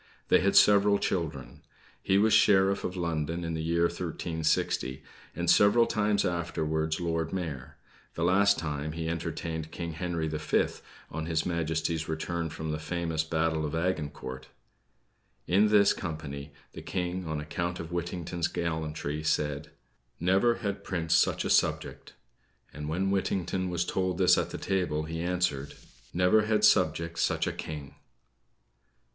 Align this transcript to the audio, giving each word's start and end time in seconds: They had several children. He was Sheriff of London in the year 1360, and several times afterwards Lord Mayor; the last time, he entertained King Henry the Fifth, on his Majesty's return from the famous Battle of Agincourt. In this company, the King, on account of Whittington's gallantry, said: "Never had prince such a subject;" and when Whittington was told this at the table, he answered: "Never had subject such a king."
They 0.29 0.39
had 0.39 0.55
several 0.55 0.97
children. 0.97 1.61
He 2.01 2.17
was 2.17 2.33
Sheriff 2.33 2.83
of 2.83 2.97
London 2.97 3.43
in 3.43 3.53
the 3.53 3.61
year 3.61 3.83
1360, 3.83 5.03
and 5.35 5.47
several 5.47 5.85
times 5.85 6.25
afterwards 6.25 6.99
Lord 6.99 7.31
Mayor; 7.31 7.77
the 8.15 8.23
last 8.23 8.57
time, 8.57 8.93
he 8.93 9.07
entertained 9.07 9.69
King 9.69 9.91
Henry 9.93 10.27
the 10.27 10.39
Fifth, 10.39 10.81
on 11.11 11.27
his 11.27 11.45
Majesty's 11.45 12.09
return 12.09 12.49
from 12.49 12.71
the 12.71 12.79
famous 12.79 13.23
Battle 13.23 13.63
of 13.63 13.75
Agincourt. 13.75 14.47
In 15.45 15.67
this 15.67 15.93
company, 15.93 16.51
the 16.73 16.81
King, 16.81 17.27
on 17.27 17.39
account 17.39 17.79
of 17.79 17.91
Whittington's 17.91 18.47
gallantry, 18.47 19.21
said: 19.23 19.69
"Never 20.19 20.55
had 20.65 20.83
prince 20.83 21.13
such 21.13 21.45
a 21.45 21.49
subject;" 21.51 22.13
and 22.73 22.89
when 22.89 23.11
Whittington 23.11 23.69
was 23.69 23.85
told 23.85 24.17
this 24.17 24.35
at 24.35 24.49
the 24.49 24.57
table, 24.57 25.03
he 25.03 25.21
answered: 25.21 25.75
"Never 26.11 26.47
had 26.47 26.63
subject 26.65 27.19
such 27.19 27.45
a 27.45 27.51
king." 27.53 27.93